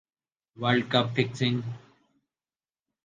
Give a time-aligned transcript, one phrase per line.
[0.61, 1.71] world cup fixing سکی